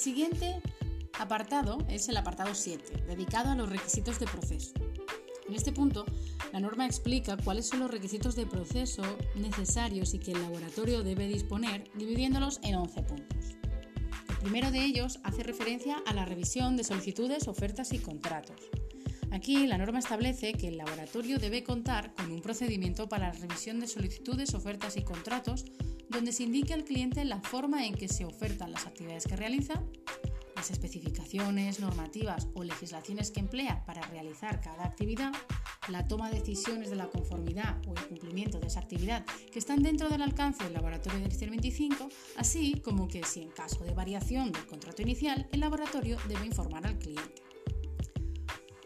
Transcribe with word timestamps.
siguiente 0.00 0.62
apartado 1.18 1.78
es 1.88 2.08
el 2.08 2.16
apartado 2.16 2.54
7, 2.54 3.04
dedicado 3.06 3.50
a 3.50 3.54
los 3.54 3.68
requisitos 3.68 4.18
de 4.18 4.26
proceso. 4.26 4.72
En 5.46 5.54
este 5.54 5.72
punto, 5.72 6.06
la 6.52 6.60
norma 6.60 6.86
explica 6.86 7.36
cuáles 7.36 7.68
son 7.68 7.80
los 7.80 7.90
requisitos 7.90 8.34
de 8.34 8.46
proceso 8.46 9.02
necesarios 9.34 10.14
y 10.14 10.18
que 10.18 10.32
el 10.32 10.40
laboratorio 10.40 11.02
debe 11.02 11.28
disponer, 11.28 11.90
dividiéndolos 11.94 12.60
en 12.62 12.76
11 12.76 13.02
puntos. 13.02 13.56
El 14.30 14.36
primero 14.38 14.70
de 14.70 14.82
ellos 14.82 15.20
hace 15.22 15.42
referencia 15.42 16.02
a 16.06 16.14
la 16.14 16.24
revisión 16.24 16.76
de 16.76 16.84
solicitudes, 16.84 17.46
ofertas 17.46 17.92
y 17.92 17.98
contratos. 17.98 18.56
Aquí 19.32 19.66
la 19.66 19.78
norma 19.78 20.00
establece 20.00 20.52
que 20.54 20.68
el 20.68 20.76
laboratorio 20.76 21.38
debe 21.38 21.62
contar 21.62 22.14
con 22.14 22.32
un 22.32 22.40
procedimiento 22.40 23.08
para 23.08 23.28
la 23.28 23.38
revisión 23.38 23.78
de 23.78 23.86
solicitudes, 23.86 24.54
ofertas 24.54 24.96
y 24.96 25.02
contratos 25.02 25.64
donde 26.08 26.32
se 26.32 26.42
indique 26.42 26.74
al 26.74 26.84
cliente 26.84 27.24
la 27.24 27.40
forma 27.40 27.86
en 27.86 27.94
que 27.94 28.08
se 28.08 28.24
ofertan 28.24 28.72
las 28.72 28.86
actividades 28.86 29.26
que 29.26 29.36
realiza, 29.36 29.80
las 30.56 30.72
especificaciones, 30.72 31.78
normativas 31.78 32.48
o 32.54 32.64
legislaciones 32.64 33.30
que 33.30 33.40
emplea 33.40 33.84
para 33.86 34.02
realizar 34.02 34.60
cada 34.60 34.84
actividad, 34.84 35.32
la 35.88 36.08
toma 36.08 36.28
de 36.28 36.40
decisiones 36.40 36.90
de 36.90 36.96
la 36.96 37.06
conformidad 37.06 37.80
o 37.86 37.94
el 37.94 38.08
cumplimiento 38.08 38.58
de 38.58 38.66
esa 38.66 38.80
actividad 38.80 39.24
que 39.52 39.60
están 39.60 39.82
dentro 39.82 40.08
del 40.08 40.22
alcance 40.22 40.64
del 40.64 40.74
laboratorio 40.74 41.20
del 41.20 41.32
ICER 41.32 41.50
25, 41.50 42.08
así 42.36 42.80
como 42.80 43.06
que 43.06 43.22
si 43.22 43.42
en 43.42 43.50
caso 43.50 43.84
de 43.84 43.94
variación 43.94 44.50
del 44.50 44.66
contrato 44.66 45.02
inicial, 45.02 45.48
el 45.52 45.60
laboratorio 45.60 46.18
debe 46.28 46.44
informar 46.44 46.86
al 46.86 46.98
cliente. 46.98 47.49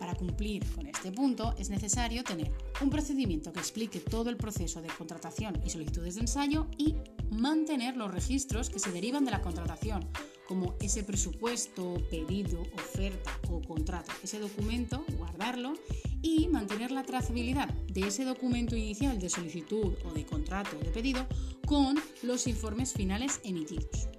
Para 0.05 0.19
cumplir 0.19 0.63
con 0.75 0.87
este 0.87 1.11
punto 1.13 1.55
es 1.57 1.71
necesario 1.71 2.23
tener 2.25 2.53
un 2.83 2.91
procedimiento 2.91 3.55
que 3.55 3.61
explique 3.61 4.01
todo 4.01 4.29
el 4.29 4.37
proceso 4.37 4.83
de 4.83 4.89
contratación 4.89 5.59
y 5.65 5.71
solicitudes 5.71 6.17
de 6.17 6.21
ensayo 6.21 6.67
y 6.77 6.95
mantener 7.31 7.97
los 7.97 8.13
registros 8.13 8.69
que 8.69 8.79
se 8.79 8.93
derivan 8.93 9.25
de 9.25 9.31
la 9.31 9.41
contratación, 9.41 10.07
como 10.47 10.75
ese 10.83 11.05
presupuesto, 11.05 11.95
pedido, 12.11 12.61
oferta 12.75 13.31
o 13.49 13.63
contrato. 13.63 14.13
Ese 14.23 14.41
documento, 14.41 15.07
guardarlo 15.17 15.73
y 16.21 16.49
mantener 16.49 16.91
la 16.91 17.05
trazabilidad 17.05 17.73
de 17.73 18.09
ese 18.09 18.27
documento 18.27 18.77
inicial 18.77 19.19
de 19.19 19.31
solicitud 19.31 19.95
o 20.05 20.13
de 20.13 20.27
contrato 20.27 20.77
o 20.79 20.85
de 20.85 20.91
pedido 20.91 21.27
con 21.65 21.97
los 22.23 22.47
informes 22.47 22.93
finales 22.93 23.41
emitidos. 23.43 24.11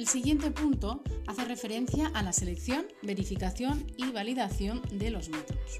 El 0.00 0.08
siguiente 0.08 0.50
punto 0.50 1.02
hace 1.26 1.44
referencia 1.44 2.10
a 2.14 2.22
la 2.22 2.32
selección, 2.32 2.86
verificación 3.02 3.86
y 3.98 4.10
validación 4.10 4.80
de 4.90 5.10
los 5.10 5.28
métodos. 5.28 5.78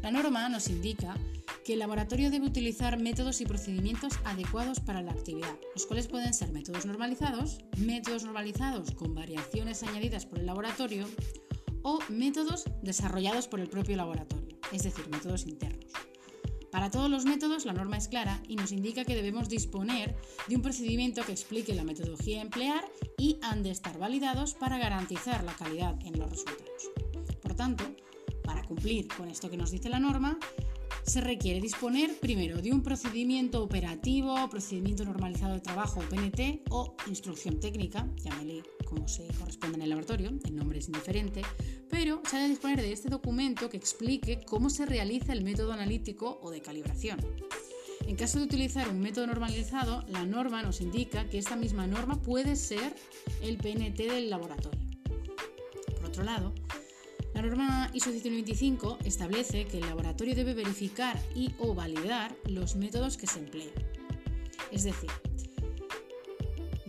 La 0.00 0.10
norma 0.10 0.48
nos 0.48 0.68
indica 0.68 1.14
que 1.62 1.74
el 1.74 1.80
laboratorio 1.80 2.30
debe 2.30 2.46
utilizar 2.46 2.98
métodos 2.98 3.42
y 3.42 3.44
procedimientos 3.44 4.14
adecuados 4.24 4.80
para 4.80 5.02
la 5.02 5.12
actividad, 5.12 5.54
los 5.74 5.84
cuales 5.84 6.08
pueden 6.08 6.32
ser 6.32 6.50
métodos 6.50 6.86
normalizados, 6.86 7.58
métodos 7.76 8.24
normalizados 8.24 8.92
con 8.92 9.14
variaciones 9.14 9.82
añadidas 9.82 10.24
por 10.24 10.38
el 10.38 10.46
laboratorio 10.46 11.04
o 11.82 11.98
métodos 12.08 12.64
desarrollados 12.80 13.48
por 13.48 13.60
el 13.60 13.68
propio 13.68 13.96
laboratorio, 13.96 14.56
es 14.72 14.84
decir, 14.84 15.06
métodos 15.10 15.46
internos. 15.46 15.92
Para 16.72 16.90
todos 16.90 17.10
los 17.10 17.26
métodos 17.26 17.66
la 17.66 17.74
norma 17.74 17.98
es 17.98 18.08
clara 18.08 18.42
y 18.48 18.56
nos 18.56 18.72
indica 18.72 19.04
que 19.04 19.14
debemos 19.14 19.50
disponer 19.50 20.16
de 20.48 20.56
un 20.56 20.62
procedimiento 20.62 21.22
que 21.22 21.32
explique 21.32 21.74
la 21.74 21.84
metodología 21.84 22.38
a 22.38 22.42
emplear 22.42 22.82
y 23.18 23.38
han 23.42 23.62
de 23.62 23.70
estar 23.70 23.98
validados 23.98 24.54
para 24.54 24.78
garantizar 24.78 25.44
la 25.44 25.54
calidad 25.54 25.94
en 26.06 26.18
los 26.18 26.30
resultados. 26.30 26.90
Por 27.42 27.54
tanto, 27.54 27.84
para 28.42 28.62
cumplir 28.62 29.06
con 29.08 29.28
esto 29.28 29.50
que 29.50 29.58
nos 29.58 29.70
dice 29.70 29.90
la 29.90 30.00
norma, 30.00 30.38
se 31.04 31.20
requiere 31.20 31.60
disponer 31.60 32.18
primero 32.20 32.62
de 32.62 32.72
un 32.72 32.82
procedimiento 32.82 33.62
operativo, 33.62 34.48
procedimiento 34.48 35.04
normalizado 35.04 35.54
de 35.54 35.60
trabajo 35.60 36.00
o 36.00 36.08
PNT 36.08 36.62
o 36.70 36.94
instrucción 37.08 37.58
técnica, 37.60 38.08
llámale 38.16 38.62
como 38.84 39.08
se 39.08 39.26
corresponde 39.38 39.76
en 39.76 39.82
el 39.82 39.90
laboratorio, 39.90 40.32
el 40.44 40.56
nombre 40.56 40.78
es 40.78 40.86
indiferente, 40.86 41.42
pero 41.90 42.22
se 42.28 42.36
ha 42.36 42.40
de 42.40 42.48
disponer 42.48 42.80
de 42.80 42.92
este 42.92 43.08
documento 43.08 43.68
que 43.68 43.76
explique 43.76 44.40
cómo 44.46 44.70
se 44.70 44.86
realiza 44.86 45.32
el 45.32 45.42
método 45.42 45.72
analítico 45.72 46.38
o 46.42 46.50
de 46.50 46.60
calibración. 46.60 47.18
En 48.06 48.16
caso 48.16 48.38
de 48.38 48.44
utilizar 48.44 48.88
un 48.88 49.00
método 49.00 49.26
normalizado, 49.26 50.04
la 50.08 50.24
norma 50.26 50.62
nos 50.62 50.80
indica 50.80 51.28
que 51.28 51.38
esta 51.38 51.56
misma 51.56 51.86
norma 51.86 52.20
puede 52.20 52.56
ser 52.56 52.94
el 53.42 53.58
PNT 53.58 53.96
del 53.96 54.30
laboratorio. 54.30 54.80
Por 55.96 56.06
otro 56.06 56.24
lado, 56.24 56.52
la 57.34 57.42
norma 57.42 57.90
ISO 57.94 58.10
19025 58.10 58.98
establece 59.04 59.66
que 59.66 59.78
el 59.78 59.86
laboratorio 59.86 60.34
debe 60.34 60.54
verificar 60.54 61.18
y 61.34 61.54
o 61.58 61.74
validar 61.74 62.36
los 62.46 62.76
métodos 62.76 63.16
que 63.16 63.26
se 63.26 63.38
emplean. 63.38 63.70
Es 64.70 64.84
decir, 64.84 65.10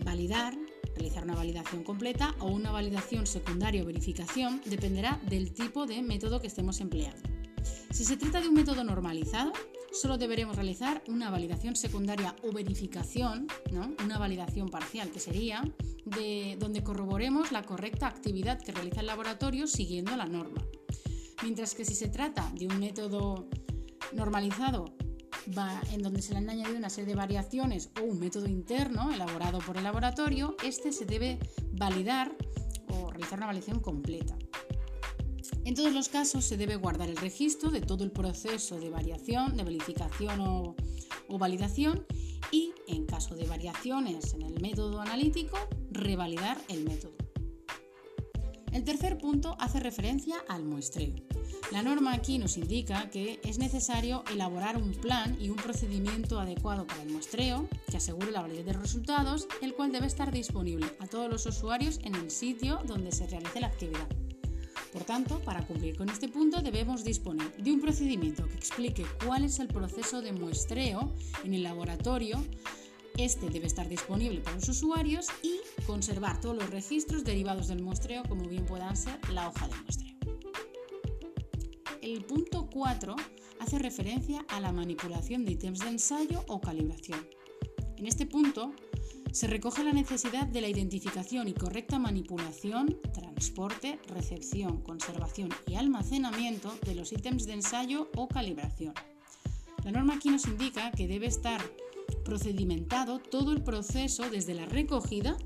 validar, 0.04 0.54
realizar 0.94 1.24
una 1.24 1.34
validación 1.34 1.82
completa 1.82 2.34
o 2.40 2.46
una 2.46 2.70
validación 2.70 3.26
secundaria 3.26 3.82
o 3.82 3.86
verificación 3.86 4.60
dependerá 4.66 5.20
del 5.28 5.52
tipo 5.52 5.86
de 5.86 6.02
método 6.02 6.40
que 6.40 6.46
estemos 6.46 6.80
empleando. 6.80 7.22
Si 7.90 8.04
se 8.04 8.16
trata 8.16 8.40
de 8.40 8.48
un 8.48 8.54
método 8.54 8.84
normalizado, 8.84 9.52
solo 9.92 10.18
deberemos 10.18 10.56
realizar 10.56 11.02
una 11.08 11.30
validación 11.30 11.76
secundaria 11.76 12.34
o 12.42 12.52
verificación, 12.52 13.46
una 14.04 14.18
validación 14.18 14.68
parcial, 14.68 15.10
que 15.10 15.20
sería 15.20 15.62
de 16.04 16.56
donde 16.58 16.82
corroboremos 16.82 17.52
la 17.52 17.62
correcta 17.62 18.06
actividad 18.06 18.60
que 18.60 18.72
realiza 18.72 19.00
el 19.00 19.06
laboratorio 19.06 19.66
siguiendo 19.66 20.16
la 20.16 20.26
norma. 20.26 20.62
Mientras 21.42 21.74
que 21.74 21.84
si 21.84 21.94
se 21.94 22.08
trata 22.08 22.50
de 22.54 22.66
un 22.66 22.78
método 22.78 23.48
normalizado 24.12 24.94
en 25.92 26.02
donde 26.02 26.22
se 26.22 26.32
le 26.32 26.38
han 26.38 26.48
añadido 26.48 26.78
una 26.78 26.88
serie 26.88 27.10
de 27.10 27.16
variaciones 27.16 27.90
o 28.00 28.04
un 28.04 28.18
método 28.18 28.46
interno 28.46 29.12
elaborado 29.12 29.58
por 29.58 29.76
el 29.76 29.84
laboratorio, 29.84 30.56
este 30.64 30.92
se 30.92 31.04
debe 31.04 31.38
validar 31.72 32.34
o 32.88 33.10
realizar 33.10 33.38
una 33.38 33.46
validación 33.46 33.80
completa. 33.80 34.36
En 35.64 35.74
todos 35.74 35.92
los 35.92 36.08
casos 36.08 36.44
se 36.44 36.56
debe 36.56 36.76
guardar 36.76 37.08
el 37.08 37.16
registro 37.16 37.70
de 37.70 37.80
todo 37.80 38.04
el 38.04 38.10
proceso 38.10 38.78
de 38.78 38.90
variación, 38.90 39.56
de 39.56 39.64
verificación 39.64 40.40
o 40.40 41.38
validación 41.38 42.06
y, 42.50 42.72
en 42.88 43.06
caso 43.06 43.34
de 43.34 43.46
variaciones 43.46 44.34
en 44.34 44.42
el 44.42 44.60
método 44.60 45.00
analítico, 45.00 45.58
revalidar 45.90 46.60
el 46.68 46.84
método. 46.84 47.14
El 48.72 48.82
tercer 48.82 49.18
punto 49.18 49.56
hace 49.60 49.78
referencia 49.78 50.36
al 50.48 50.64
muestreo. 50.64 51.14
La 51.70 51.82
norma 51.82 52.12
aquí 52.12 52.38
nos 52.38 52.56
indica 52.56 53.08
que 53.08 53.40
es 53.44 53.58
necesario 53.58 54.24
elaborar 54.32 54.76
un 54.76 54.92
plan 54.92 55.36
y 55.40 55.48
un 55.48 55.56
procedimiento 55.56 56.40
adecuado 56.40 56.86
para 56.86 57.02
el 57.02 57.10
muestreo 57.10 57.68
que 57.88 57.98
asegure 57.98 58.32
la 58.32 58.42
validez 58.42 58.66
de 58.66 58.72
los 58.72 58.82
resultados, 58.82 59.46
el 59.62 59.74
cual 59.74 59.92
debe 59.92 60.06
estar 60.06 60.32
disponible 60.32 60.86
a 60.98 61.06
todos 61.06 61.30
los 61.30 61.46
usuarios 61.46 62.00
en 62.02 62.16
el 62.16 62.30
sitio 62.30 62.80
donde 62.84 63.12
se 63.12 63.26
realice 63.28 63.60
la 63.60 63.68
actividad. 63.68 64.08
Por 64.94 65.02
tanto, 65.02 65.40
para 65.40 65.66
cumplir 65.66 65.96
con 65.96 66.08
este 66.08 66.28
punto 66.28 66.62
debemos 66.62 67.02
disponer 67.02 67.52
de 67.56 67.72
un 67.72 67.80
procedimiento 67.80 68.46
que 68.46 68.54
explique 68.54 69.04
cuál 69.26 69.44
es 69.44 69.58
el 69.58 69.66
proceso 69.66 70.22
de 70.22 70.32
muestreo 70.32 71.12
en 71.42 71.52
el 71.52 71.64
laboratorio. 71.64 72.40
Este 73.18 73.50
debe 73.50 73.66
estar 73.66 73.88
disponible 73.88 74.40
para 74.40 74.54
los 74.54 74.68
usuarios 74.68 75.26
y 75.42 75.56
conservar 75.84 76.40
todos 76.40 76.54
los 76.54 76.70
registros 76.70 77.24
derivados 77.24 77.66
del 77.66 77.82
muestreo, 77.82 78.22
como 78.28 78.48
bien 78.48 78.66
puedan 78.66 78.96
ser 78.96 79.18
la 79.32 79.48
hoja 79.48 79.66
de 79.66 79.74
muestreo. 79.82 80.14
El 82.00 82.24
punto 82.24 82.70
4 82.72 83.16
hace 83.58 83.80
referencia 83.80 84.46
a 84.48 84.60
la 84.60 84.70
manipulación 84.70 85.44
de 85.44 85.52
ítems 85.52 85.80
de 85.80 85.88
ensayo 85.88 86.44
o 86.46 86.60
calibración. 86.60 87.26
En 87.96 88.06
este 88.06 88.26
punto 88.26 88.72
se 89.34 89.48
recoge 89.48 89.82
la 89.82 89.92
necesidad 89.92 90.46
de 90.46 90.60
la 90.60 90.68
identificación 90.68 91.48
y 91.48 91.54
correcta 91.54 91.98
manipulación, 91.98 93.00
transporte, 93.12 93.98
recepción, 94.06 94.80
conservación 94.80 95.48
y 95.66 95.74
almacenamiento 95.74 96.72
de 96.86 96.94
los 96.94 97.10
ítems 97.10 97.44
de 97.44 97.54
ensayo 97.54 98.08
o 98.14 98.28
calibración. 98.28 98.94
La 99.84 99.90
norma 99.90 100.14
aquí 100.14 100.28
nos 100.28 100.46
indica 100.46 100.92
que 100.92 101.08
debe 101.08 101.26
estar 101.26 101.60
procedimentado 102.24 103.18
todo 103.18 103.50
el 103.50 103.64
proceso 103.64 104.30
desde 104.30 104.54
la 104.54 104.66
recogida 104.66 105.36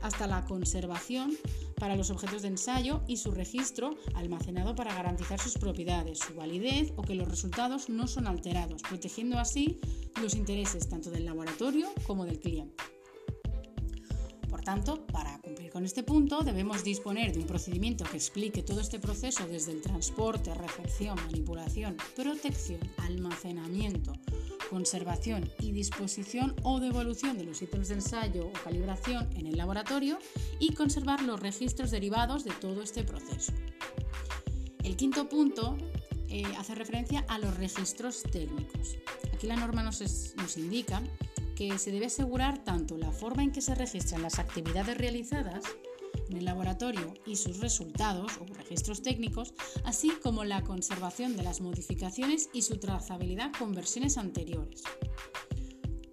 hasta 0.00 0.26
la 0.26 0.46
conservación 0.46 1.36
para 1.78 1.96
los 1.96 2.08
objetos 2.08 2.42
de 2.42 2.48
ensayo 2.48 3.02
y 3.06 3.18
su 3.18 3.30
registro 3.30 3.90
almacenado 4.14 4.74
para 4.74 4.94
garantizar 4.94 5.38
sus 5.38 5.58
propiedades, 5.58 6.18
su 6.20 6.34
validez 6.34 6.94
o 6.96 7.02
que 7.02 7.14
los 7.14 7.28
resultados 7.28 7.90
no 7.90 8.06
son 8.06 8.26
alterados, 8.26 8.80
protegiendo 8.80 9.38
así 9.38 9.80
los 10.22 10.34
intereses 10.34 10.88
tanto 10.88 11.10
del 11.10 11.26
laboratorio 11.26 11.92
como 12.06 12.24
del 12.24 12.40
cliente 12.40 12.93
tanto, 14.64 15.06
para 15.06 15.38
cumplir 15.38 15.70
con 15.70 15.84
este 15.84 16.02
punto, 16.02 16.40
debemos 16.40 16.82
disponer 16.82 17.32
de 17.32 17.40
un 17.40 17.46
procedimiento 17.46 18.04
que 18.04 18.16
explique 18.16 18.62
todo 18.62 18.80
este 18.80 18.98
proceso 18.98 19.46
desde 19.46 19.72
el 19.72 19.82
transporte, 19.82 20.54
recepción, 20.54 21.16
manipulación, 21.16 21.96
protección, 22.16 22.80
almacenamiento, 22.96 24.12
conservación 24.70 25.48
y 25.60 25.72
disposición 25.72 26.56
o 26.62 26.80
devolución 26.80 27.38
de 27.38 27.44
los 27.44 27.62
ítems 27.62 27.88
de 27.88 27.94
ensayo 27.94 28.48
o 28.48 28.52
calibración 28.64 29.28
en 29.36 29.46
el 29.46 29.56
laboratorio 29.56 30.18
y 30.58 30.72
conservar 30.74 31.22
los 31.22 31.38
registros 31.38 31.90
derivados 31.90 32.44
de 32.44 32.52
todo 32.52 32.82
este 32.82 33.04
proceso. 33.04 33.52
El 34.82 34.96
quinto 34.96 35.28
punto 35.28 35.76
eh, 36.28 36.44
hace 36.58 36.74
referencia 36.74 37.24
a 37.28 37.38
los 37.38 37.56
registros 37.56 38.22
técnicos. 38.22 38.96
Aquí 39.32 39.46
la 39.46 39.56
norma 39.56 39.82
nos, 39.82 40.00
nos 40.36 40.56
indica 40.56 41.02
que 41.54 41.78
se 41.78 41.92
debe 41.92 42.06
asegurar 42.06 42.64
tanto 42.64 42.96
la 42.96 43.12
forma 43.12 43.42
en 43.42 43.52
que 43.52 43.60
se 43.60 43.74
registran 43.74 44.22
las 44.22 44.38
actividades 44.38 44.96
realizadas 44.96 45.64
en 46.28 46.36
el 46.36 46.44
laboratorio 46.44 47.14
y 47.26 47.36
sus 47.36 47.60
resultados 47.60 48.32
o 48.40 48.46
registros 48.54 49.02
técnicos, 49.02 49.54
así 49.84 50.10
como 50.22 50.44
la 50.44 50.62
conservación 50.62 51.36
de 51.36 51.42
las 51.42 51.60
modificaciones 51.60 52.48
y 52.52 52.62
su 52.62 52.78
trazabilidad 52.78 53.52
con 53.58 53.74
versiones 53.74 54.16
anteriores. 54.16 54.82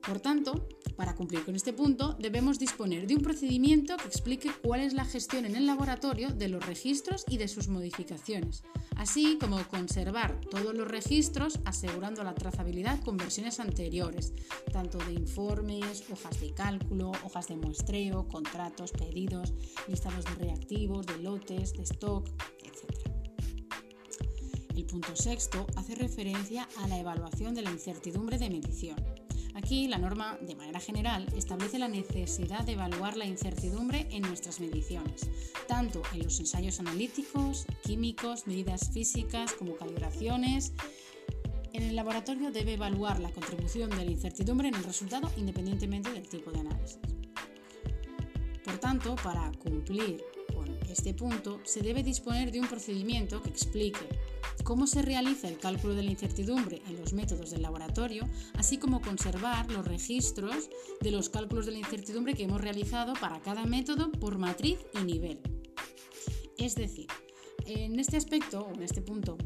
Por 0.05 0.19
tanto, 0.19 0.67
para 1.01 1.15
cumplir 1.15 1.43
con 1.43 1.55
este 1.55 1.73
punto, 1.73 2.15
debemos 2.19 2.59
disponer 2.59 3.07
de 3.07 3.15
un 3.15 3.23
procedimiento 3.23 3.97
que 3.97 4.07
explique 4.07 4.51
cuál 4.61 4.81
es 4.81 4.93
la 4.93 5.03
gestión 5.03 5.45
en 5.45 5.55
el 5.55 5.65
laboratorio 5.65 6.29
de 6.29 6.47
los 6.47 6.63
registros 6.63 7.25
y 7.27 7.37
de 7.37 7.47
sus 7.47 7.69
modificaciones, 7.69 8.61
así 8.97 9.39
como 9.41 9.57
conservar 9.67 10.39
todos 10.51 10.75
los 10.75 10.87
registros 10.87 11.59
asegurando 11.65 12.23
la 12.23 12.35
trazabilidad 12.35 13.01
con 13.01 13.17
versiones 13.17 13.59
anteriores, 13.59 14.33
tanto 14.71 14.99
de 14.99 15.13
informes, 15.13 16.03
hojas 16.11 16.39
de 16.39 16.53
cálculo, 16.53 17.13
hojas 17.25 17.47
de 17.47 17.55
muestreo, 17.55 18.27
contratos, 18.27 18.91
pedidos, 18.91 19.55
listados 19.87 20.25
de 20.25 20.35
reactivos, 20.45 21.07
de 21.07 21.17
lotes, 21.17 21.73
de 21.73 21.81
stock, 21.81 22.29
etc. 22.63 23.09
El 24.75 24.85
punto 24.85 25.15
sexto 25.15 25.65
hace 25.75 25.95
referencia 25.95 26.69
a 26.77 26.87
la 26.87 26.99
evaluación 26.99 27.55
de 27.55 27.63
la 27.63 27.71
incertidumbre 27.71 28.37
de 28.37 28.51
medición. 28.51 28.97
La 29.71 29.97
norma, 29.97 30.37
de 30.41 30.53
manera 30.53 30.81
general, 30.81 31.25
establece 31.33 31.79
la 31.79 31.87
necesidad 31.87 32.65
de 32.65 32.73
evaluar 32.73 33.15
la 33.15 33.23
incertidumbre 33.23 34.05
en 34.11 34.21
nuestras 34.21 34.59
mediciones, 34.59 35.29
tanto 35.65 36.01
en 36.13 36.23
los 36.23 36.41
ensayos 36.41 36.81
analíticos, 36.81 37.65
químicos, 37.81 38.47
medidas 38.47 38.89
físicas 38.89 39.53
como 39.53 39.77
calibraciones. 39.77 40.73
En 41.71 41.83
el 41.83 41.95
laboratorio 41.95 42.51
debe 42.51 42.73
evaluar 42.73 43.21
la 43.21 43.31
contribución 43.31 43.89
de 43.91 44.03
la 44.03 44.11
incertidumbre 44.11 44.67
en 44.67 44.75
el 44.75 44.83
resultado 44.83 45.31
independientemente 45.37 46.11
del 46.11 46.27
tipo 46.27 46.51
de 46.51 46.59
análisis. 46.59 46.99
Por 48.65 48.77
tanto, 48.77 49.15
para 49.23 49.53
cumplir 49.53 50.21
con 50.53 50.67
este 50.89 51.13
punto, 51.13 51.61
se 51.63 51.79
debe 51.79 52.03
disponer 52.03 52.51
de 52.51 52.59
un 52.59 52.67
procedimiento 52.67 53.41
que 53.41 53.49
explique 53.49 54.05
cómo 54.63 54.87
se 54.87 55.01
realiza 55.01 55.47
el 55.47 55.57
cálculo 55.57 55.95
de 55.95 56.03
la 56.03 56.11
incertidumbre 56.11 56.81
en 56.87 56.99
los 56.99 57.13
métodos 57.13 57.51
del 57.51 57.61
laboratorio, 57.61 58.27
así 58.55 58.77
como 58.77 59.01
conservar 59.01 59.69
los 59.71 59.85
registros 59.85 60.69
de 61.01 61.11
los 61.11 61.29
cálculos 61.29 61.65
de 61.65 61.73
la 61.73 61.79
incertidumbre 61.79 62.33
que 62.33 62.43
hemos 62.43 62.61
realizado 62.61 63.13
para 63.13 63.41
cada 63.41 63.65
método 63.65 64.11
por 64.11 64.37
matriz 64.37 64.79
y 64.99 65.03
nivel. 65.03 65.39
Es 66.57 66.75
decir, 66.75 67.07
en 67.65 67.99
este 67.99 68.17
aspecto 68.17 68.61
o 68.61 68.73
en 68.73 68.83
este 68.83 69.01
punto 69.01 69.37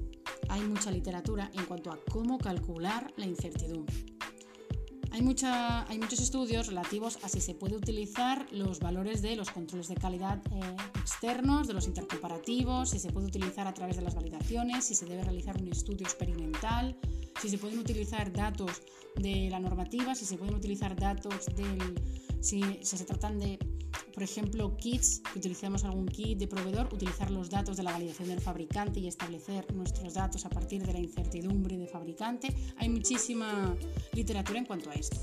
hay 0.50 0.62
mucha 0.62 0.92
literatura 0.92 1.50
en 1.54 1.66
cuanto 1.66 1.92
a 1.92 2.00
cómo 2.12 2.38
calcular 2.38 3.14
la 3.18 3.26
incertidumbre. 3.26 4.15
Hay, 5.16 5.22
hay, 5.22 5.98
muchos 5.98 6.20
estudios 6.20 6.68
relativos 6.68 7.20
a 7.24 7.30
si 7.30 7.40
se 7.40 7.54
puede 7.54 7.78
utilizar 7.78 8.46
los 8.52 8.80
valores 8.80 9.22
de 9.22 9.38
los 9.38 9.50
controles 9.50 9.88
de 9.88 9.96
calidad 9.96 10.42
eh, 10.52 10.76
externos, 11.00 11.68
de 11.68 11.74
los 11.74 11.88
intercomparativos, 11.88 12.90
si 12.90 13.00
se 13.00 13.14
puede 13.14 13.28
utilizar 13.28 13.66
a 13.66 13.74
través 13.74 13.96
de 13.96 14.02
las 14.02 14.14
validaciones, 14.14 14.84
si 14.84 14.94
se 14.94 15.06
debe 15.06 15.24
realizar 15.24 15.56
un 15.62 15.70
estudio 15.70 16.06
experimental, 16.06 16.98
si 17.42 17.50
se 17.50 17.58
pueden 17.58 17.80
utilizar 17.80 18.32
datos 18.32 18.82
de 19.16 19.50
la 19.50 19.60
normativa, 19.60 20.16
si 20.16 20.26
se 20.26 20.38
pueden 20.38 20.56
utilizar 20.56 20.96
datos 20.96 21.46
del... 21.56 22.00
si 22.42 22.62
se 22.82 23.06
tratan 23.06 23.40
de 23.40 23.60
por 24.16 24.24
ejemplo, 24.24 24.78
kits, 24.78 25.20
que 25.20 25.40
utilizamos 25.40 25.84
algún 25.84 26.08
kit 26.08 26.40
de 26.40 26.48
proveedor, 26.48 26.88
utilizar 26.94 27.30
los 27.32 27.50
datos 27.50 27.76
de 27.76 27.84
la 27.84 27.92
validación 27.92 28.30
del 28.30 28.40
fabricante 28.40 29.02
y 29.02 29.08
establecer 29.08 29.74
nuestros 29.76 30.14
datos 30.14 30.46
a 30.46 30.50
partir 30.50 30.86
de 30.86 30.94
la 30.94 31.00
incertidumbre 31.00 31.78
de 31.78 31.86
fabricante. 31.86 32.56
Hay 32.78 32.88
muchísima 32.88 33.76
literatura 34.14 34.60
en 34.60 34.66
cuanto 34.66 34.90
a 34.90 34.94
esto. 34.94 35.18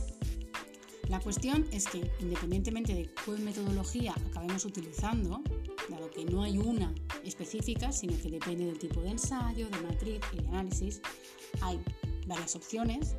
La 1.12 1.20
cuestión 1.20 1.66
es 1.70 1.86
que, 1.86 2.10
independientemente 2.20 2.94
de 2.94 3.10
qué 3.22 3.32
metodología 3.32 4.14
acabemos 4.30 4.64
utilizando, 4.64 5.42
dado 5.90 6.10
que 6.10 6.24
no 6.24 6.42
hay 6.42 6.56
una 6.56 6.90
específica, 7.22 7.92
sino 7.92 8.18
que 8.18 8.30
depende 8.30 8.64
del 8.64 8.78
tipo 8.78 9.02
de 9.02 9.10
ensayo, 9.10 9.68
de 9.68 9.80
matriz 9.82 10.20
y 10.32 10.40
de 10.40 10.48
análisis, 10.48 11.02
hay 11.60 11.78
varias 12.26 12.56
opciones 12.56 13.14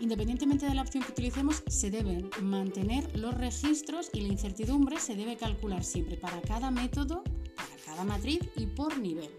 Independientemente 0.00 0.66
de 0.66 0.74
la 0.74 0.82
opción 0.82 1.04
que 1.04 1.12
utilicemos, 1.12 1.62
se 1.68 1.88
deben 1.88 2.28
mantener 2.42 3.16
los 3.16 3.32
registros 3.34 4.10
y 4.12 4.22
la 4.22 4.28
incertidumbre 4.32 4.98
se 4.98 5.14
debe 5.14 5.36
calcular 5.36 5.84
siempre 5.84 6.16
para 6.16 6.42
cada 6.42 6.72
método, 6.72 7.22
para 7.54 7.76
cada 7.86 8.04
matriz 8.04 8.40
y 8.56 8.66
por 8.66 8.98
nivel. 8.98 9.30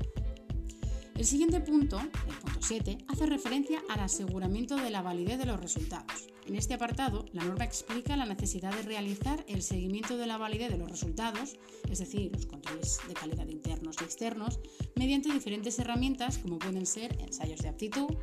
El 1.16 1.24
siguiente 1.24 1.62
punto, 1.62 1.98
el 1.98 2.36
punto 2.40 2.60
7, 2.60 2.98
hace 3.08 3.26
referencia 3.26 3.82
al 3.88 4.02
aseguramiento 4.02 4.76
de 4.76 4.90
la 4.90 5.02
validez 5.02 5.38
de 5.38 5.46
los 5.46 5.62
resultados. 5.62 6.28
En 6.46 6.56
este 6.56 6.74
apartado, 6.74 7.24
la 7.32 7.46
norma 7.46 7.64
explica 7.64 8.18
la 8.18 8.26
necesidad 8.26 8.76
de 8.76 8.82
realizar 8.82 9.46
el 9.48 9.64
seguimiento 9.64 10.18
de 10.18 10.28
la 10.28 10.38
validez 10.38 10.72
de 10.72 10.78
los 10.78 10.92
resultados, 10.92 11.56
es 11.90 12.00
decir, 12.00 12.34
los 12.34 12.46
controles 12.46 13.00
de 13.08 13.14
calidad 13.14 13.48
internos 13.48 13.96
y 14.02 14.04
externos, 14.04 14.60
mediante 14.96 15.32
diferentes 15.32 15.80
herramientas 15.80 16.38
como 16.38 16.60
pueden 16.60 16.86
ser 16.86 17.18
ensayos 17.22 17.62
de 17.62 17.70
aptitud, 17.70 18.14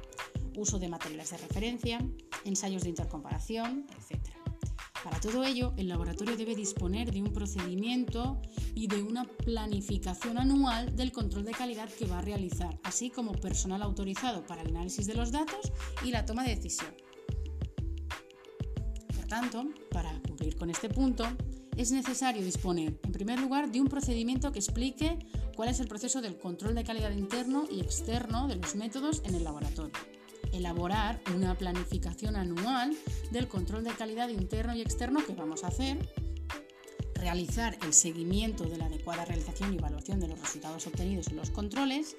uso 0.59 0.79
de 0.79 0.89
materiales 0.89 1.31
de 1.31 1.39
referencia, 1.39 1.99
ensayos 2.45 2.83
de 2.83 2.91
intercomparación, 2.91 3.87
etc. 3.97 4.42
Para 5.13 5.21
todo 5.21 5.45
ello, 5.45 5.75
el 5.77 5.89
laboratorio 5.89 6.39
debe 6.39 6.57
disponer 6.57 7.13
de 7.13 7.21
un 7.21 7.35
procedimiento 7.35 8.41
y 8.75 8.87
de 8.87 9.03
una 9.03 9.25
planificación 9.25 10.39
anual 10.39 10.97
del 10.97 11.13
control 11.13 11.45
de 11.45 11.51
calidad 11.51 11.91
que 11.91 12.07
va 12.07 12.21
a 12.21 12.23
realizar, 12.23 12.81
así 12.83 13.11
como 13.11 13.33
personal 13.33 13.83
autorizado 13.83 14.47
para 14.47 14.63
el 14.63 14.69
análisis 14.69 15.07
de 15.07 15.13
los 15.13 15.31
datos 15.31 15.71
y 16.03 16.13
la 16.13 16.25
toma 16.25 16.45
de 16.45 16.57
decisión. 16.57 16.95
Por 19.15 19.27
tanto, 19.27 19.67
para 19.91 20.19
cumplir 20.23 20.57
con 20.57 20.71
este 20.71 20.89
punto, 20.89 21.27
es 21.77 21.93
necesario 21.93 22.43
disponer, 22.43 22.99
en 23.03 23.13
primer 23.13 23.39
lugar, 23.39 23.71
de 23.71 23.83
un 23.83 23.89
procedimiento 23.89 24.51
que 24.51 24.61
explique 24.61 25.19
cuál 25.55 25.69
es 25.69 25.79
el 25.81 25.89
proceso 25.89 26.23
del 26.23 26.39
control 26.39 26.75
de 26.75 26.85
calidad 26.85 27.11
interno 27.11 27.67
y 27.71 27.81
externo 27.81 28.49
de 28.49 28.57
los 28.57 28.75
métodos 28.77 29.21
en 29.27 29.35
el 29.35 29.45
laboratorio 29.45 29.93
elaborar 30.53 31.21
una 31.35 31.57
planificación 31.57 32.37
anual 32.37 32.97
del 33.31 33.49
control 33.49 33.85
de 33.85 33.91
calidad 33.91 34.29
interno 34.29 34.75
y 34.75 34.81
externo 34.81 35.25
que 35.25 35.35
vamos 35.35 35.65
a 35.65 35.69
hacer, 35.69 35.99
realizar 37.15 37.79
el 37.85 37.93
seguimiento 37.93 38.65
de 38.65 38.79
la 38.79 38.87
adecuada 38.87 39.25
realización 39.25 39.73
y 39.73 39.79
evaluación 39.79 40.19
de 40.21 40.29
los 40.29 40.41
resultados 40.41 40.87
obtenidos 40.87 41.29
en 41.29 41.37
los 41.37 41.51
controles 41.51 42.17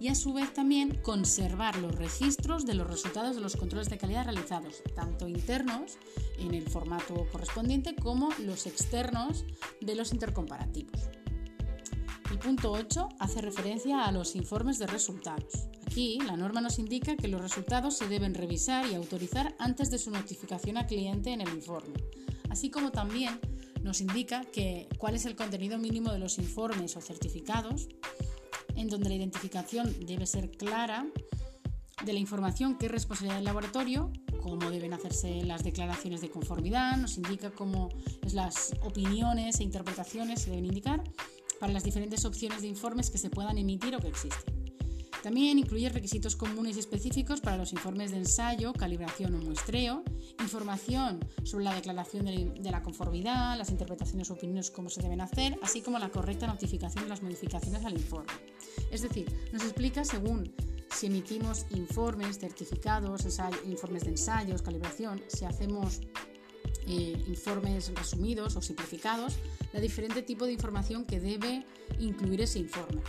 y 0.00 0.08
a 0.08 0.14
su 0.14 0.32
vez 0.32 0.52
también 0.52 0.96
conservar 1.02 1.76
los 1.76 1.94
registros 1.94 2.66
de 2.66 2.74
los 2.74 2.86
resultados 2.86 3.36
de 3.36 3.42
los 3.42 3.56
controles 3.56 3.88
de 3.88 3.98
calidad 3.98 4.24
realizados, 4.24 4.82
tanto 4.94 5.28
internos 5.28 5.98
en 6.38 6.54
el 6.54 6.68
formato 6.68 7.26
correspondiente 7.30 7.94
como 7.94 8.30
los 8.38 8.66
externos 8.66 9.44
de 9.80 9.94
los 9.94 10.12
intercomparativos. 10.12 11.00
El 12.30 12.38
punto 12.38 12.72
8 12.72 13.08
hace 13.18 13.40
referencia 13.40 14.04
a 14.04 14.12
los 14.12 14.36
informes 14.36 14.78
de 14.78 14.86
resultados. 14.86 15.68
Aquí 15.96 16.18
la 16.18 16.36
norma 16.36 16.60
nos 16.60 16.78
indica 16.78 17.16
que 17.16 17.26
los 17.26 17.40
resultados 17.40 17.96
se 17.96 18.06
deben 18.06 18.34
revisar 18.34 18.84
y 18.86 18.94
autorizar 18.94 19.54
antes 19.58 19.90
de 19.90 19.96
su 19.96 20.10
notificación 20.10 20.76
al 20.76 20.84
cliente 20.84 21.32
en 21.32 21.40
el 21.40 21.48
informe, 21.48 21.94
así 22.50 22.68
como 22.68 22.92
también 22.92 23.40
nos 23.82 24.02
indica 24.02 24.44
que, 24.44 24.90
cuál 24.98 25.14
es 25.14 25.24
el 25.24 25.36
contenido 25.36 25.78
mínimo 25.78 26.12
de 26.12 26.18
los 26.18 26.36
informes 26.36 26.98
o 26.98 27.00
certificados, 27.00 27.88
en 28.74 28.88
donde 28.88 29.08
la 29.08 29.14
identificación 29.14 29.90
debe 30.04 30.26
ser 30.26 30.50
clara 30.50 31.06
de 32.04 32.12
la 32.12 32.18
información 32.18 32.76
que 32.76 32.84
es 32.84 32.92
responsabilidad 32.92 33.36
del 33.36 33.46
laboratorio, 33.46 34.12
cómo 34.42 34.68
deben 34.70 34.92
hacerse 34.92 35.44
las 35.44 35.64
declaraciones 35.64 36.20
de 36.20 36.28
conformidad, 36.28 36.98
nos 36.98 37.16
indica 37.16 37.52
cómo 37.52 37.88
las 38.34 38.74
opiniones 38.82 39.60
e 39.60 39.62
interpretaciones 39.62 40.42
se 40.42 40.50
deben 40.50 40.66
indicar 40.66 41.02
para 41.58 41.72
las 41.72 41.84
diferentes 41.84 42.26
opciones 42.26 42.60
de 42.60 42.68
informes 42.68 43.08
que 43.08 43.16
se 43.16 43.30
puedan 43.30 43.56
emitir 43.56 43.96
o 43.96 43.98
que 43.98 44.08
existen. 44.08 44.55
También 45.26 45.58
incluye 45.58 45.88
requisitos 45.88 46.36
comunes 46.36 46.76
y 46.76 46.78
específicos 46.78 47.40
para 47.40 47.56
los 47.56 47.72
informes 47.72 48.12
de 48.12 48.18
ensayo, 48.18 48.72
calibración 48.72 49.34
o 49.34 49.38
muestreo, 49.38 50.04
información 50.38 51.18
sobre 51.42 51.64
la 51.64 51.74
declaración 51.74 52.26
de 52.26 52.70
la 52.70 52.80
conformidad, 52.80 53.58
las 53.58 53.70
interpretaciones 53.70 54.30
o 54.30 54.34
opiniones, 54.34 54.70
cómo 54.70 54.88
se 54.88 55.02
deben 55.02 55.20
hacer, 55.20 55.58
así 55.64 55.82
como 55.82 55.98
la 55.98 56.10
correcta 56.10 56.46
notificación 56.46 57.02
de 57.02 57.10
las 57.10 57.24
modificaciones 57.24 57.84
al 57.84 57.94
informe. 57.94 58.30
Es 58.92 59.02
decir, 59.02 59.26
nos 59.52 59.64
explica 59.64 60.04
según 60.04 60.54
si 60.94 61.06
emitimos 61.06 61.66
informes, 61.70 62.38
certificados, 62.38 63.26
informes 63.64 64.04
de 64.04 64.10
ensayos, 64.10 64.62
calibración, 64.62 65.20
si 65.26 65.44
hacemos 65.44 66.02
eh, 66.86 67.20
informes 67.26 67.92
resumidos 67.96 68.54
o 68.54 68.62
simplificados, 68.62 69.38
la 69.72 69.80
diferente 69.80 70.22
tipo 70.22 70.46
de 70.46 70.52
información 70.52 71.04
que 71.04 71.18
debe 71.18 71.66
incluir 71.98 72.42
ese 72.42 72.60
informe. 72.60 73.02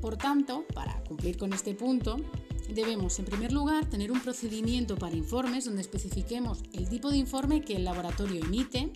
Por 0.00 0.16
tanto, 0.16 0.64
para 0.74 1.02
cumplir 1.04 1.36
con 1.36 1.52
este 1.52 1.74
punto, 1.74 2.16
debemos 2.74 3.18
en 3.18 3.24
primer 3.26 3.52
lugar 3.52 3.84
tener 3.86 4.10
un 4.10 4.20
procedimiento 4.20 4.96
para 4.96 5.16
informes 5.16 5.64
donde 5.64 5.82
especifiquemos 5.82 6.62
el 6.72 6.88
tipo 6.88 7.10
de 7.10 7.18
informe 7.18 7.60
que 7.62 7.76
el 7.76 7.84
laboratorio 7.84 8.42
emite 8.42 8.92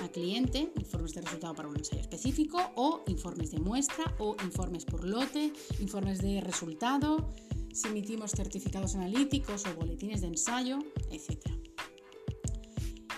al 0.00 0.10
cliente, 0.10 0.72
informes 0.76 1.14
de 1.14 1.22
resultado 1.22 1.54
para 1.54 1.68
un 1.68 1.76
ensayo 1.76 2.00
específico 2.00 2.58
o 2.76 3.02
informes 3.06 3.50
de 3.50 3.58
muestra 3.58 4.14
o 4.18 4.36
informes 4.44 4.84
por 4.84 5.04
lote, 5.04 5.52
informes 5.80 6.20
de 6.20 6.40
resultado, 6.40 7.30
si 7.72 7.88
emitimos 7.88 8.32
certificados 8.32 8.94
analíticos 8.94 9.64
o 9.66 9.74
boletines 9.74 10.20
de 10.20 10.28
ensayo, 10.28 10.78
etc. 11.10 11.50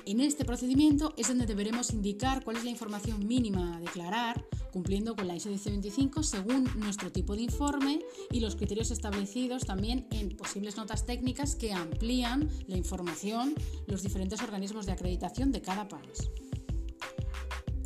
En 0.07 0.21
este 0.21 0.45
procedimiento 0.45 1.15
es 1.17 1.29
donde 1.29 1.47
deberemos 1.47 1.93
indicar 1.93 2.45
cuál 2.45 2.57
es 2.57 2.65
la 2.65 2.71
información 2.71 3.27
mínima 3.27 3.77
a 3.77 3.81
declarar, 3.81 4.47
cumpliendo 4.73 5.15
con 5.17 5.29
la 5.29 5.37
ISO 5.37 5.49
17025 5.49 6.23
según 6.23 6.71
nuestro 6.77 7.11
tipo 7.13 7.35
de 7.35 7.43
informe 7.43 8.01
y 8.31 8.41
los 8.41 8.57
criterios 8.57 8.91
establecidos 8.91 9.65
también 9.65 10.07
en 10.11 10.37
posibles 10.37 10.77
notas 10.77 11.07
técnicas 11.07 11.55
que 11.55 11.73
amplían 11.73 12.49
la 12.67 12.77
información 12.77 13.55
los 13.87 14.03
diferentes 14.03 14.43
organismos 14.43 14.87
de 14.87 14.93
acreditación 14.93 15.53
de 15.53 15.63
cada 15.63 15.89
país. 15.89 16.31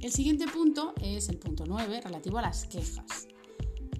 El 0.01 0.13
siguiente 0.13 0.47
punto 0.47 0.95
es 1.03 1.29
el 1.29 1.39
punto 1.39 1.65
9, 1.67 2.01
relativo 2.01 2.39
a 2.39 2.43
las 2.43 2.67
quejas. 2.67 3.29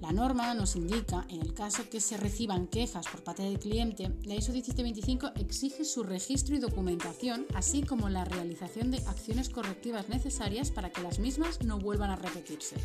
La 0.01 0.11
norma 0.11 0.51
nos 0.55 0.75
indica, 0.75 1.27
en 1.29 1.41
el 1.41 1.53
caso 1.53 1.87
que 1.87 2.01
se 2.01 2.17
reciban 2.17 2.65
quejas 2.65 3.07
por 3.07 3.23
parte 3.23 3.43
del 3.43 3.59
cliente, 3.59 4.11
la 4.23 4.33
ISO 4.33 4.51
1725 4.51 5.33
exige 5.35 5.85
su 5.85 6.01
registro 6.01 6.55
y 6.55 6.59
documentación, 6.59 7.45
así 7.53 7.83
como 7.83 8.09
la 8.09 8.25
realización 8.25 8.89
de 8.89 8.97
acciones 8.97 9.49
correctivas 9.49 10.09
necesarias 10.09 10.71
para 10.71 10.89
que 10.89 11.03
las 11.03 11.19
mismas 11.19 11.63
no 11.63 11.77
vuelvan 11.77 12.09
a 12.09 12.15
repetirse. 12.15 12.77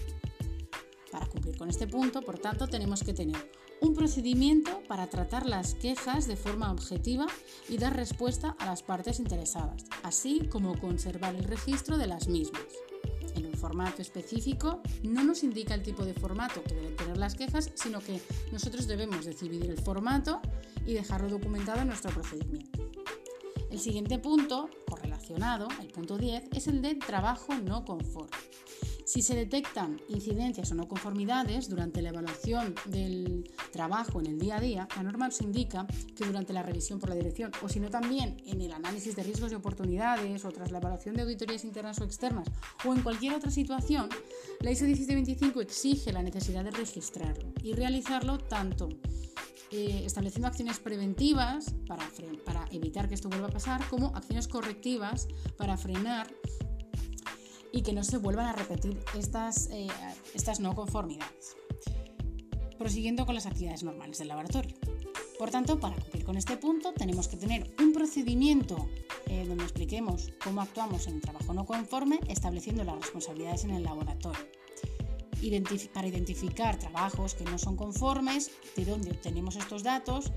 Para 1.10 1.24
cumplir 1.24 1.56
con 1.56 1.70
este 1.70 1.86
punto, 1.86 2.20
por 2.20 2.38
tanto, 2.38 2.68
tenemos 2.68 3.02
que 3.02 3.14
tener 3.14 3.50
un 3.80 3.94
procedimiento 3.94 4.82
para 4.86 5.06
tratar 5.06 5.46
las 5.46 5.72
quejas 5.74 6.26
de 6.26 6.36
forma 6.36 6.70
objetiva 6.70 7.26
y 7.70 7.78
dar 7.78 7.96
respuesta 7.96 8.56
a 8.58 8.66
las 8.66 8.82
partes 8.82 9.20
interesadas, 9.20 9.86
así 10.02 10.46
como 10.52 10.78
conservar 10.78 11.34
el 11.34 11.44
registro 11.44 11.96
de 11.96 12.08
las 12.08 12.28
mismas 12.28 12.62
formato 13.56 14.02
específico, 14.02 14.80
no 15.02 15.24
nos 15.24 15.42
indica 15.42 15.74
el 15.74 15.82
tipo 15.82 16.04
de 16.04 16.14
formato 16.14 16.62
que 16.62 16.74
deben 16.74 16.96
tener 16.96 17.16
las 17.16 17.34
quejas, 17.34 17.70
sino 17.74 18.00
que 18.00 18.20
nosotros 18.52 18.86
debemos 18.86 19.24
decidir 19.24 19.64
el 19.66 19.78
formato 19.78 20.40
y 20.86 20.94
dejarlo 20.94 21.28
documentado 21.28 21.80
en 21.80 21.88
nuestro 21.88 22.10
procedimiento. 22.12 22.90
El 23.70 23.80
siguiente 23.80 24.18
punto, 24.18 24.70
correlacionado, 24.88 25.68
el 25.80 25.88
punto 25.88 26.16
10, 26.16 26.50
es 26.52 26.66
el 26.68 26.82
de 26.82 26.94
trabajo 26.94 27.54
no 27.54 27.84
conforme. 27.84 28.36
Si 29.06 29.22
se 29.22 29.36
detectan 29.36 30.00
incidencias 30.08 30.72
o 30.72 30.74
no 30.74 30.88
conformidades 30.88 31.68
durante 31.68 32.02
la 32.02 32.08
evaluación 32.08 32.74
del 32.86 33.48
trabajo 33.70 34.18
en 34.18 34.26
el 34.26 34.38
día 34.40 34.56
a 34.56 34.60
día, 34.60 34.88
la 34.96 35.04
norma 35.04 35.26
nos 35.26 35.40
indica 35.40 35.86
que 36.16 36.24
durante 36.24 36.52
la 36.52 36.64
revisión 36.64 36.98
por 36.98 37.10
la 37.10 37.14
dirección 37.14 37.52
o 37.62 37.68
si 37.68 37.78
no 37.78 37.88
también 37.88 38.36
en 38.46 38.60
el 38.60 38.72
análisis 38.72 39.14
de 39.14 39.22
riesgos 39.22 39.52
y 39.52 39.54
oportunidades 39.54 40.44
o 40.44 40.50
tras 40.50 40.72
la 40.72 40.78
evaluación 40.78 41.14
de 41.14 41.22
auditorías 41.22 41.64
internas 41.64 42.00
o 42.00 42.04
externas 42.04 42.48
o 42.84 42.92
en 42.92 43.02
cualquier 43.02 43.34
otra 43.34 43.52
situación, 43.52 44.08
la 44.58 44.72
ISO 44.72 44.86
1725 44.86 45.60
exige 45.60 46.12
la 46.12 46.24
necesidad 46.24 46.64
de 46.64 46.72
registrarlo 46.72 47.52
y 47.62 47.74
realizarlo 47.74 48.38
tanto 48.38 48.88
eh, 49.70 50.02
estableciendo 50.04 50.48
acciones 50.48 50.80
preventivas 50.80 51.74
para, 51.86 52.08
para 52.44 52.64
evitar 52.72 53.08
que 53.08 53.14
esto 53.14 53.28
vuelva 53.28 53.46
a 53.46 53.52
pasar, 53.52 53.86
como 53.88 54.08
acciones 54.16 54.48
correctivas 54.48 55.28
para 55.56 55.76
frenar 55.76 56.26
y 57.76 57.82
que 57.82 57.92
no 57.92 58.02
se 58.02 58.16
vuelvan 58.16 58.46
a 58.46 58.52
repetir 58.54 58.98
estas, 59.14 59.68
eh, 59.70 59.86
estas 60.34 60.60
no 60.60 60.74
conformidades. 60.74 61.56
Prosiguiendo 62.78 63.26
con 63.26 63.34
las 63.34 63.44
actividades 63.44 63.82
normales 63.82 64.18
del 64.18 64.28
laboratorio. 64.28 64.74
Por 65.38 65.50
tanto, 65.50 65.78
para 65.78 65.94
cumplir 65.96 66.24
con 66.24 66.38
este 66.38 66.56
punto 66.56 66.94
tenemos 66.94 67.28
que 67.28 67.36
tener 67.36 67.70
un 67.78 67.92
procedimiento 67.92 68.88
eh, 69.26 69.44
donde 69.46 69.64
expliquemos 69.64 70.32
cómo 70.42 70.62
actuamos 70.62 71.06
en 71.06 71.16
el 71.16 71.20
trabajo 71.20 71.52
no 71.52 71.66
conforme, 71.66 72.18
estableciendo 72.28 72.82
las 72.82 72.96
responsabilidades 72.96 73.64
en 73.64 73.72
el 73.72 73.82
laboratorio. 73.82 74.46
para 75.92 76.08
identificar 76.08 76.78
trabajos 76.78 77.34
que 77.34 77.44
no 77.44 77.58
son 77.58 77.76
conformes, 77.76 78.52
de 78.74 78.86
dónde 78.86 79.10
obtenemos 79.10 79.56
estos 79.56 79.82
datos 79.82 80.32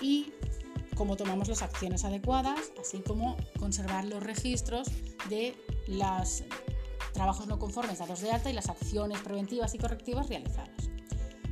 y 0.00 0.32
cómo 0.94 1.16
tomamos 1.16 1.48
las 1.48 1.62
acciones 1.62 2.04
adecuadas, 2.04 2.72
así 2.80 2.98
como 2.98 3.36
conservar 3.58 4.04
los 4.04 4.22
registros 4.22 4.88
de 5.28 5.56
los 5.88 6.44
trabajos 7.18 7.48
no 7.48 7.58
conformes 7.58 7.98
dados 7.98 8.20
de 8.20 8.30
alta 8.30 8.48
y 8.48 8.52
las 8.52 8.68
acciones 8.68 9.18
preventivas 9.22 9.74
y 9.74 9.78
correctivas 9.78 10.28
realizadas. 10.28 10.70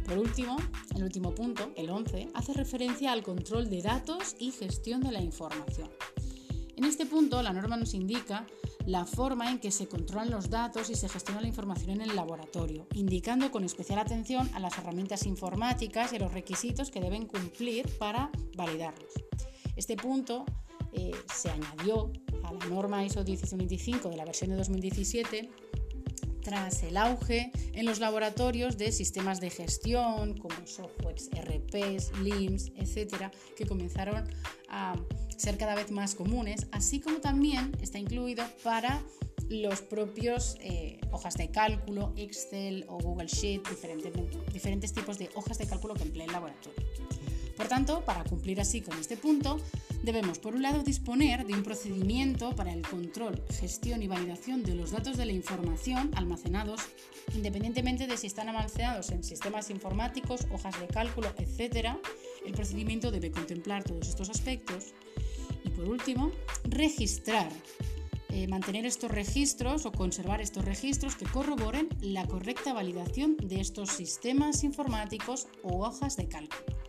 Por 0.07 0.17
último, 0.17 0.57
el 0.95 1.03
último 1.03 1.35
punto, 1.35 1.73
el 1.77 1.91
11, 1.91 2.29
hace 2.35 2.53
referencia 2.53 3.11
al 3.11 3.25
control 3.25 3.69
de 3.69 3.83
datos 3.83 4.37
y 4.39 4.53
gestión 4.53 5.01
de 5.01 5.11
la 5.11 5.21
información. 5.21 5.91
En 6.77 6.85
este 6.85 7.05
punto, 7.05 7.43
la 7.43 7.53
norma 7.53 7.77
nos 7.77 7.95
indica 7.95 8.47
la 8.87 9.07
forma 9.07 9.51
en 9.51 9.59
que 9.59 9.73
se 9.73 9.89
controlan 9.89 10.31
los 10.31 10.51
datos 10.51 10.89
y 10.89 10.95
se 10.95 11.09
gestiona 11.09 11.41
la 11.41 11.49
información 11.49 11.91
en 11.91 12.03
el 12.03 12.15
laboratorio, 12.15 12.87
indicando 12.95 13.51
con 13.51 13.65
especial 13.65 13.99
atención 13.99 14.49
a 14.55 14.61
las 14.61 14.79
herramientas 14.79 15.27
informáticas 15.27 16.13
y 16.13 16.21
los 16.21 16.33
requisitos 16.33 16.93
que 16.93 17.01
deben 17.01 17.27
cumplir 17.27 17.89
para 17.99 18.31
validarlos. 18.55 19.11
Este 19.75 19.97
punto 19.97 20.45
eh, 20.93 21.11
se 21.35 21.51
añadió 21.51 22.13
a 22.47 22.53
la 22.53 22.65
norma 22.67 23.05
ISO 23.05 23.25
17025 23.25 24.09
de 24.09 24.17
la 24.17 24.25
versión 24.25 24.51
de 24.51 24.57
2017 24.57 25.51
tras 26.47 26.85
el 26.85 26.97
auge 26.97 27.51
en 27.73 27.87
los 27.87 27.99
laboratorios 27.99 28.79
de 28.79 28.93
sistemas 28.93 29.41
de 29.41 29.51
gestión 29.51 30.39
como 30.39 30.55
softwares 30.65 31.29
RPs, 31.33 32.13
LIMS, 32.23 32.71
etcétera, 32.77 33.33
que 33.57 33.67
comenzaron 33.67 34.25
a 34.69 34.95
ser 35.37 35.59
cada 35.59 35.75
vez 35.75 35.91
más 35.91 36.15
comunes, 36.15 36.69
así 36.71 37.01
como 37.01 37.19
también 37.19 37.73
está 37.83 37.99
incluido 37.99 38.45
para 38.63 39.03
los 39.49 39.83
propios 39.83 40.57
eh, 40.61 41.01
hojas 41.11 41.35
de 41.35 41.51
cálculo, 41.51 42.13
Excel 42.17 42.85
o 42.89 42.99
Google 42.99 43.27
Sheet, 43.27 43.63
diferentes 44.53 44.93
tipos 44.93 45.19
de 45.19 45.31
hojas 45.35 45.59
de 45.59 45.67
cálculo 45.67 45.95
que 45.95 46.05
emplea 46.05 46.27
el 46.27 46.33
laboratorio. 46.33 46.87
Por 47.57 47.67
tanto, 47.69 48.05
para 48.05 48.23
cumplir 48.23 48.61
así 48.61 48.83
con 48.83 48.97
este 48.99 49.17
punto, 49.17 49.59
debemos, 50.07 50.39
por 50.39 50.55
un 50.55 50.63
lado, 50.63 50.85
disponer 50.85 51.45
de 51.45 51.53
un 51.53 51.65
procedimiento 51.65 52.55
para 52.55 52.73
el 52.73 52.83
control, 52.83 53.43
gestión 53.51 54.05
y 54.05 54.07
validación 54.07 54.63
de 54.63 54.77
los 54.77 54.93
datos 54.93 55.17
de 55.17 55.27
la 55.27 55.33
información 55.33 56.13
almacenados, 56.15 56.81
independientemente 57.35 58.07
de 58.07 58.17
si 58.17 58.29
están 58.29 58.49
almacenados 58.49 59.11
en 59.11 59.25
sistemas 59.25 59.69
informáticos, 59.69 60.47
hojas 60.53 60.81
de 60.81 60.87
cálculo, 60.87 61.29
etc. 61.39 61.97
El 62.47 62.53
procedimiento 62.53 63.11
debe 63.11 63.33
contemplar 63.33 63.83
todos 63.83 64.09
estos 64.09 64.31
aspectos. 64.31 64.95
Y 65.65 65.71
por 65.71 65.89
último, 65.89 66.31
registrar 66.63 67.51
eh, 68.29 68.47
mantener 68.47 68.87
estos 68.87 69.11
registros 69.11 69.87
o 69.87 69.93
conservar 69.93 70.41
estos 70.41 70.65
registros 70.65 71.17
que 71.17 71.25
corroboren 71.25 71.89
la 72.01 72.29
correcta 72.29 72.73
validación 72.73 73.37
de 73.39 73.61
estos 73.61 73.91
sistemas 73.91 74.63
informáticos 74.63 75.49
o 75.65 75.85
hojas 75.85 76.17
de 76.17 76.29
cálculo. 76.29 76.86